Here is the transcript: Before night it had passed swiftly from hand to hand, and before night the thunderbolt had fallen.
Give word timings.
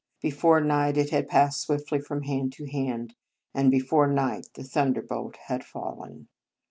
Before 0.19 0.59
night 0.59 0.97
it 0.97 1.11
had 1.11 1.27
passed 1.27 1.61
swiftly 1.61 1.99
from 1.99 2.23
hand 2.23 2.53
to 2.53 2.65
hand, 2.65 3.13
and 3.53 3.69
before 3.69 4.07
night 4.07 4.47
the 4.55 4.63
thunderbolt 4.63 5.35
had 5.45 5.63
fallen. 5.63 6.27